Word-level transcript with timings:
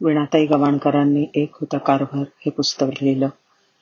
विणाताई 0.00 0.46
गवाणकरांनी 0.46 1.24
एक 1.34 1.56
होता 1.60 1.78
कारभार 1.78 2.24
हे 2.40 2.50
पुस्तक 2.50 3.02
लिहिलं 3.02 3.28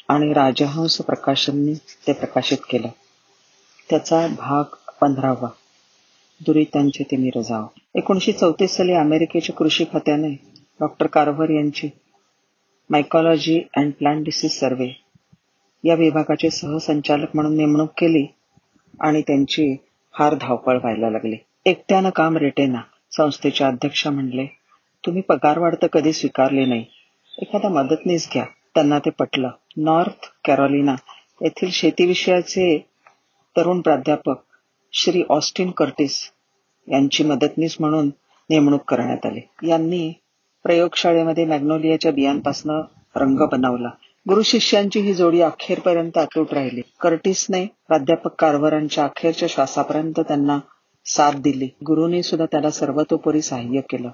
आणि 0.08 0.32
राजहंस 0.32 0.96
प्रकाशननी 1.00 1.74
ते 2.06 2.12
प्रकाशित 2.12 2.58
केलं. 2.70 2.88
त्याचा 3.90 4.26
भाग 4.26 4.76
पंधरावा. 5.00 5.48
दुरितांचे 6.40 7.04
ते 7.04 7.16
मिरजाव. 7.16 7.66
एकोणीसशे 7.94 8.32
चौतीस 8.32 8.76
साली 8.76 8.92
अमेरिकेच्या 8.92 9.54
कृषी 9.56 9.84
खात्याने 9.84 10.30
डॉक्टर 10.80 11.06
कारभार 11.06 11.48
यांची 11.48 11.88
mycology 12.90 13.60
and 13.76 13.92
plant 13.92 14.24
disease 14.24 14.58
survey 14.60 14.88
या 15.84 15.94
विभागाचे 15.94 16.50
सहसंचालक 16.50 17.34
म्हणून 17.34 17.56
नेमणूक 17.56 17.90
केली 17.98 18.26
आणि 19.00 19.22
त्यांची 19.22 19.74
फार 20.14 20.34
धावपळ 20.34 20.78
व्हायला 20.78 21.10
लागली. 21.10 21.36
एकट्यानं 21.66 22.10
काम 22.10 22.36
रेटेना 22.36 22.80
संस्थेचे 23.16 23.64
अध्यक्ष 23.64 24.06
म्हणले 24.06 24.46
तुम्ही 25.06 25.22
पगारवाढ 25.22 25.74
तर 25.74 25.86
कधी 25.86 26.12
स्वीकारली 26.12 26.66
नाही. 26.66 26.84
एखादा 27.38 27.68
मदतनीस 27.68 28.28
घ्या. 28.32 28.44
त्यांना 28.44 28.98
ते 28.98 29.10
पटलं. 29.10 29.50
नॉर्थ 29.76 30.30
कॅरोलिना 30.44 30.94
येथील 31.40 31.70
शेतीविषयाचे 31.70 32.86
तरुण 33.56 33.80
प्राध्यापक 33.80 34.34
श्री 34.92 35.22
ऑस्टिन 35.28 35.70
कर्टिस 35.70 36.30
यांची 36.88 37.24
मदतनीस 37.24 37.76
म्हणून 37.80 38.10
नेमणूक 38.50 38.80
करण्यात 38.88 39.26
आली. 39.26 39.68
यांनी 39.68 40.12
प्रयोगशाळेमध्ये 40.62 41.44
मॅग्नोलियाच्या 41.44 42.12
बियांपासून 42.12 42.82
रंग 43.16 43.38
बनवला. 43.52 43.88
गुरु 44.28 44.42
शिष्यांची 44.42 45.00
ही 45.00 45.14
जोडी 45.14 45.40
अखेरपर्यंत 45.40 46.18
अतूट 46.18 46.54
राहिली. 46.54 46.80
कर्टिसने 47.00 47.66
प्राध्यापक 47.66 48.34
कारभारांच्या 48.34 49.04
अखेरच्या 49.04 49.48
श्वासापर्यंत 49.48 50.20
त्यांना 50.20 50.58
साथ 51.06 51.32
दिली. 51.32 51.66
गुरुने 51.66 52.22
सुद्धा 52.22 52.46
त्याला 52.46 52.70
सर्वतोपरी 52.70 53.42
सहाय्य 53.42 53.80
केलं. 53.80 54.10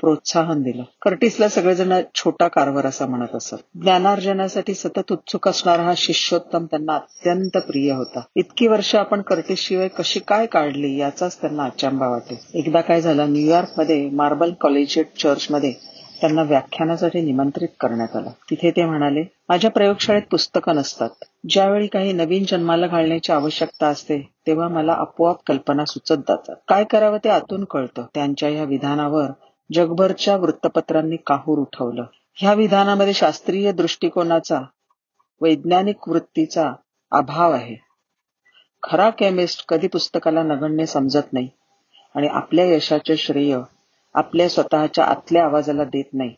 प्रोत्साहन 0.00 0.62
दिलं. 0.62 0.82
कर्टिसला 1.02 1.48
सगळेजण 1.48 2.00
छोटा 2.14 2.48
कारभार 2.48 2.86
असा 2.86 3.06
म्हणत 3.06 3.34
असत. 3.34 3.56
ज्ञानार्जनासाठी 3.82 4.74
सतत 4.74 5.12
उत्सुक 5.12 5.48
असणारा 5.48 5.82
हा 5.82 5.92
शिष्योत्तम 5.96 6.64
त्यांना 6.64 6.94
अत्यंत 6.94 7.56
प्रिय 7.56 7.92
होता. 7.92 8.20
इतकी 8.36 8.68
वर्ष 8.68 8.94
आपण 8.94 9.22
कर्टिस 9.22 9.58
शिवाय 9.58 9.88
कशी 9.88 10.20
काय 10.20 10.46
काढली 10.46 10.96
याचाच 10.96 11.40
त्यांना 11.40 11.64
अचंबा 11.64 12.08
वाटे. 12.08 12.40
एकदा 12.54 12.80
काय 12.80 13.00
झालं 13.00 13.32
न्यूयॉर्कमध्ये 13.32 14.10
मार्बल 14.10 14.52
कॉलेजिएट 14.60 15.06
चर्च 15.18 15.46
मध्ये 15.50 15.72
त्यांना 16.20 16.42
व्याख्यानासाठी 16.42 17.20
निमंत्रित 17.20 17.68
करण्यात 17.80 18.16
आलं. 18.16 18.30
तिथे 18.50 18.70
ते 18.70 18.84
म्हणाले 18.84 19.24
माझ्या 19.48 19.70
प्रयोगशाळेत 19.70 20.22
पुस्तकं 20.30 20.76
नसतात. 20.76 21.08
ज्यावेळी 21.48 21.86
काही 21.86 22.12
नवीन 22.12 22.44
जन्माला 22.48 22.86
घालण्याची 22.86 23.32
आवश्यकता 23.32 23.86
असते 23.86 24.30
तेव्हा 24.46 24.68
मला 24.68 24.92
आपोआप 24.92 25.36
कल्पना 25.46 25.84
सुचत 25.84 26.22
जातात. 26.28 26.54
काय 26.68 26.84
करावं 26.84 27.18
ते 27.24 27.28
आतून 27.28 27.64
कळतं. 27.64 28.02
त्यांच्या 28.14 28.48
या 28.48 28.64
विधानावर 28.64 29.26
जगभरच्या 29.72 30.36
वृत्तपत्रांनी 30.36 31.16
काहूर 31.16 31.58
उठवलं. 31.58 32.04
ह्या 32.34 32.52
विधानामध्ये 32.54 33.12
शास्त्रीय 33.12 33.72
दृष्टिकोनाचा 33.72 34.60
वैज्ञानिक 35.40 36.08
वृत्तीचा 36.08 36.72
अभाव 37.12 37.52
आहे. 37.52 37.76
खरा 38.82 39.10
केमिस्ट 39.10 39.64
कधी 39.68 39.88
पुस्तकाला 39.88 40.42
नगण्य 40.42 40.86
समजत 40.86 41.32
नाही 41.32 41.48
आणि 42.14 42.28
आपल्या 42.28 42.64
यशाचे 42.64 43.16
श्रेय 43.16 43.58
आपल्या 44.14 44.48
स्वतःच्या 44.48 45.04
आतल्या 45.04 45.44
आवाजाला 45.44 45.84
देत 45.84 46.04
नाही 46.12 46.34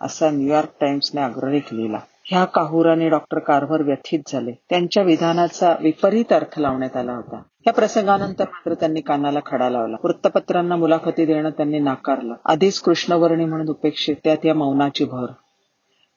असा 0.00 0.30
न्यूयॉर्क 0.30 0.68
टाइम्सने 0.80 1.20
आग्रहिक 1.20 1.74
लिहिला 1.74 1.98
ह्या 2.24 2.44
काहुराने 2.44 3.08
डॉक्टर 3.08 3.38
कारभार 3.38 3.82
व्यथित 3.82 4.20
झाले. 4.26 4.52
त्यांच्या 4.52 5.02
विधानाचा 5.02 5.74
विपरीत 5.80 6.32
अर्थ 6.32 6.58
लावण्यात 6.58 6.96
आला 6.96 7.12
होता. 7.12 7.42
या 7.66 7.72
प्रसंगानंतर 7.72 8.44
मात्र 8.48 8.74
त्यांनी 8.74 9.00
कानाला 9.00 9.40
खडा 9.46 9.70
लावला. 9.70 9.96
वृत्तपत्रांना 10.04 10.76
मुलाखती 10.76 11.26
देणं 11.26 11.50
त्यांनी 11.50 11.78
नाकारलं. 11.78 12.34
आधीच 12.44 12.80
कृष्णवर्णी 12.80 13.44
म्हणून 13.44 13.68
उपेक्षित 13.68 14.16
त्यात 14.24 14.36
या 14.44 14.54
मौनाची 14.54 15.04
भर. 15.04 15.26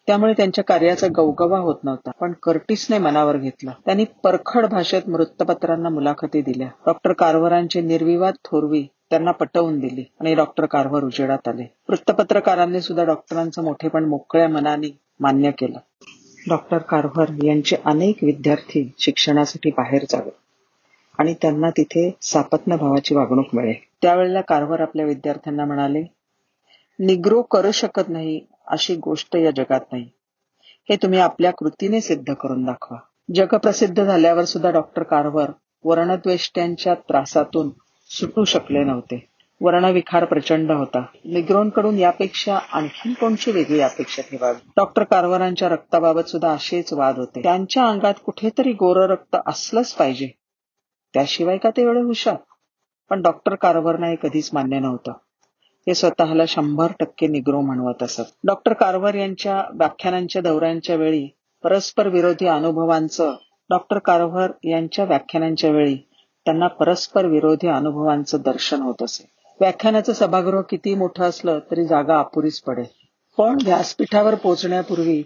त्यामुळे 0.08 0.34
त्यांच्या 0.34 0.64
कार्याचा 0.64 1.08
गवगवा 1.18 1.60
होत 1.60 1.76
नव्हता 1.84 2.12
पण 2.12 2.34
कर्टिसने 2.44 2.98
मनावर 2.98 3.38
घेतलं. 3.38 3.72
त्यांनी 3.86 4.06
परखड 4.24 4.66
भाषेत 4.66 5.02
वृत्तपत्रांना 5.08 5.90
मुलाखती 5.90 6.42
दिल्या. 6.42 6.68
डॉक्टर 6.68 7.14
कारवरांचे 7.14 7.82
निर्विवाद 7.82 8.34
थोरवी 8.46 8.88
त्यांना 9.10 9.32
पटवून 9.32 9.80
दिली 9.80 10.04
आणि 10.20 10.36
डॉक्टर 10.36 10.66
कारभार 10.66 11.04
उजेडात 11.04 11.48
आले. 11.48 11.74
वृत्तपत्रकारांनी 11.90 12.82
सुद्धा 12.82 13.04
डॉक्टरांचं 13.04 13.64
मोठेपण 13.64 14.06
मोकळ्या 14.06 14.48
मनाने 14.48 15.00
मान्य 15.20 15.52
केलं. 15.52 15.80
डॉक्टर 16.50 16.78
कारभार 16.78 17.44
यांचे 17.44 17.76
अनेक 17.86 18.24
विद्यार्थी 18.24 18.92
शिक्षणासाठी 19.00 19.70
बाहेर 19.70 20.06
जावे. 20.10 20.47
आणि 21.18 21.34
त्यांना 21.34 21.70
तिथे 21.70 22.18
सापत्न 22.22 22.76
भावाची 22.76 23.16
वागणूक 23.16 23.46
मिळेल. 23.54 23.76
त्यावेळेला 24.02 24.42
कारभार 24.42 24.80
आपल्या 24.80 25.06
विद्यार्थ्यांना 25.06 25.66
म्हणाले 25.66 26.04
निग्रो 27.00 27.42
करू 27.42 27.72
शकत 27.72 28.10
नाही 28.10 28.42
अशी 28.68 28.96
गोष्ट 28.96 29.36
या 29.36 29.52
जगात 29.52 29.80
नाही. 29.92 30.10
हे 30.90 30.96
तुम्ही 30.96 31.20
आपल्या 31.20 31.52
कृतीने 31.52 32.02
सिद्ध 32.02 32.34
करून 32.34 32.64
दाखवा. 32.64 32.98
जगप्रसिद्ध 33.36 34.04
झाल्यावर 34.04 34.44
सुद्धा 34.44 34.72
डॉक्टर 34.72 35.04
कारवर 35.04 35.52
वर्णद्वेष्ट्यांच्या 35.84 36.94
त्रासातून 36.94 37.70
सुटू 38.10 38.44
शकले 38.44 38.84
नव्हते. 38.84 39.28
वर्णविखार 39.62 40.26
प्रचंड 40.26 40.72
होता. 40.72 41.06
निग्रोंकडून 41.26 41.98
यापेक्षा 41.98 42.60
आणखी 42.74 43.14
कोणची 43.14 43.52
वेगळी 43.52 43.80
अपेक्षा 43.80 44.22
ठेवावी? 44.22 44.70
डॉक्टर 44.78 45.04
कारवारांच्या 45.04 45.70
रक्ताबाबत 45.70 46.22
सुद्धा 46.22 46.52
असेच 46.52 46.94
वाद 46.94 47.18
होते. 47.18 47.44
त्यांच्या 47.44 47.86
अंगात 47.86 48.14
कुठेतरी 48.26 48.74
गोर 48.74 48.98
रक्त 48.98 49.38
असलंच 49.46 49.94
पाहिजे. 49.94 50.37
त्याशिवाय 51.14 51.58
का 51.58 51.70
ते 51.70 51.82
एवढे 51.82 52.02
हुशार? 52.02 52.36
पण 53.10 53.22
डॉक्टर 53.22 53.56
कारभारना 53.56 54.08
हे 54.08 54.16
कधीच 54.24 54.50
मान्य 54.54 54.80
नव्हतं. 54.80 55.12
ते 55.88 55.94
स्वतःला 55.94 56.44
शंभर 56.48 56.88
टक्के 57.00 57.28
निग्रो 57.28 57.62
म्हणवत 57.62 58.04
असत. 58.04 58.24
डॉक्टर 58.44 58.74
कारभार 58.74 59.14
यांच्या 59.14 59.64
व्याख्यानांच्या 59.74 60.42
दौऱ्यांच्या 60.42 60.96
वेळी 60.96 61.28
परस्पर 61.64 62.08
विरोधी 62.08 62.48
अनुभवांचं 62.48 63.36
डॉक्टर 63.70 64.00
कारभार 64.00 64.52
यांच्या 64.64 65.06
व्याख्यानांच्या 65.06 65.70
वेळी 65.70 65.96
त्यांना 66.46 66.68
परस्पर 66.68 67.26
विरोधी 67.26 67.68
अनुभवांचं 67.68 68.38
दर्शन 68.46 68.82
होत 68.82 69.04
असे. 69.04 69.30
व्याख्यानाचं 69.60 70.14
सभागृह 70.14 70.62
किती 70.62 70.96
मोठं 70.96 71.24
असलं 71.24 71.60
तरी 71.72 71.86
जागा 71.86 72.20
अपुरीच 72.20 72.62
पडेल. 72.62 72.86
पण 73.38 73.58
व्यासपीठावर 73.66 74.36
पोहोचण्यापूर्वी 74.36 75.24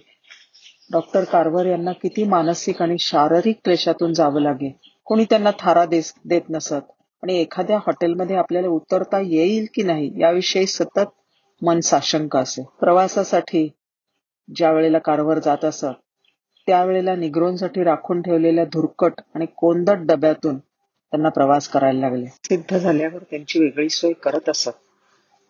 डॉक्टर 0.91 1.23
कारभार 1.23 1.65
यांना 1.65 1.91
किती 1.91 2.23
मानसिक 2.23 2.81
आणि 2.81 2.95
शारीरिक 2.99 3.59
क्लेशातून 3.63 4.13
जावं 4.13 4.41
लागेल? 4.41 4.90
कोणी 5.11 5.25
त्यांना 5.25 5.51
थारा 5.59 5.85
देत 5.85 6.41
नसत. 6.49 6.91
आणि 7.23 7.35
एखाद्या 7.37 7.77
हॉटेलमध्ये 7.77 8.35
आपल्याला 8.35 8.67
उतरता 8.67 9.19
येईल 9.19 9.65
की 9.73 9.83
नाही 9.83 10.11
याविषयी 10.21 10.67
सतत 10.67 11.09
मन 11.61 11.79
साशंक 11.79 12.37
असे. 12.37 12.63
प्रवासासाठी 12.79 13.67
ज्या 14.55 14.71
वेळेला 14.71 14.99
कारवर 14.99 15.39
जात 15.39 15.65
असत 15.65 15.99
त्यावेळेला 16.67 17.15
निग्रोंसाठी 17.15 17.83
राखून 17.83 18.21
ठेवलेल्या 18.21 18.65
धुरकट 18.65 19.11
आणि 19.35 19.45
कोंदट 19.45 19.97
डब्यातून 19.97 20.57
त्यांना 20.57 21.29
प्रवास 21.29 21.67
करायला 21.67 21.99
लागले. 21.99 22.25
सिद्ध 22.25 22.77
झाल्यावर 22.77 23.23
त्यांची 23.23 23.59
वेगळी 23.59 23.89
सोय 23.89 24.13
करत 24.13 24.49
असत. 24.49 24.71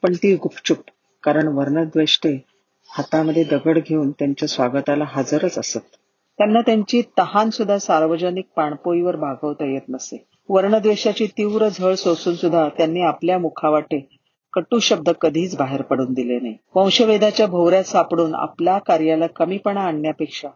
पण 0.03 0.13
ती 0.13 0.35
गुपचूप 0.35 0.77
कारण 1.23 1.47
वर्णद्वेष्टे 1.47 2.45
हातामध्ये 2.89 3.43
दगड 3.43 3.79
घेऊन 3.79 4.11
त्यांच्या 4.11 4.47
स्वागताला 4.47 5.05
हजरच 5.07 5.57
असत. 5.57 5.97
त्यांना 6.37 6.61
त्यांची 6.61 7.01
तहान 7.19 7.49
सुद्धा 7.49 7.77
सार्वजनिक 7.77 8.45
पाणपोईवर 8.55 9.15
भागवता 9.15 9.65
येत 9.65 9.81
नसे. 9.89 10.25
वर्णद्वेषाची 10.49 11.25
तीव्र 11.25 11.67
झळ 11.67 11.93
सोसून 11.93 12.35
सुद्धा 12.35 12.69
त्यांनी 12.69 13.01
आपल्या 13.01 13.37
मुखावाटे 13.37 14.19
कटू 14.53 14.79
शब्द 14.79 15.09
कधीच 15.09 15.57
बाहेर 15.57 15.81
पडून 15.81 16.13
दिले 16.13 16.39
नाही. 16.39 16.55
वंशवेदाच्या 16.75 17.47
भोवऱ्यात 17.47 17.83
सापडून 17.83 18.35
आपल्या 18.35 18.77
कार्याला 18.77 19.27
कमीपणा 19.27 19.81
आणण्यापेक्षा 19.81 20.49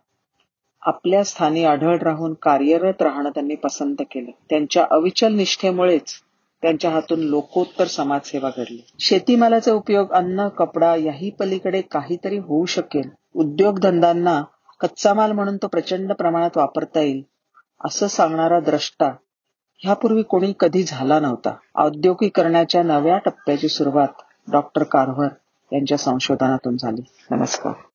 आपल्या 0.81 1.23
स्थानी 1.23 1.63
आढळ 1.63 1.97
राहून 1.97 2.33
कार्यरत 2.33 3.01
राहणं 3.01 3.29
त्यांनी 3.29 3.55
पसंत 3.55 3.95
केलं. 3.99 4.31
त्यांच्या 4.49 4.85
अविचल 4.91 5.33
निष्ठेमुळेच 5.33 6.13
त्यांच्या 6.61 6.91
हातून 6.91 7.19
लोकोत्तर 7.19 7.85
समाजसेवा 7.85 8.49
घडली. 8.57 8.85
शेतीमालाचा 8.99 9.73
उपयोग 9.73 10.11
अन्न 10.11 10.47
कपडा 10.47 10.95
याही 10.95 11.29
पलीकडे 11.29 11.81
काहीतरी 11.81 12.37
होऊ 12.37 12.65
शकेल. 12.65 13.09
उद्योगधंदांना 13.35 14.43
कच्चा 14.81 15.13
माल 15.13 15.31
म्हणून 15.31 15.57
तो 15.57 15.67
प्रचंड 15.67 16.13
प्रमाणात 16.13 16.57
वापरता 16.57 16.99
येईल 16.99 17.23
असं 17.85 18.07
सांगणारा 18.07 18.59
द्रष्टा 18.59 19.11
ह्यापूर्वी 19.79 20.23
कोणी 20.23 20.53
कधी 20.59 20.83
झाला 20.83 21.19
नव्हता. 21.19 21.53
औद्योगिकरणाच्या 21.75 22.83
नव्या 22.83 23.17
टप्प्याची 23.17 23.67
सुरुवात 23.67 24.21
डॉक्टर 24.51 24.83
कार्व्हर 24.83 25.27
यांच्या 25.71 25.97
संशोधनातून 25.97 26.77
झाली. 26.77 27.01
नमस्कार. 27.31 27.73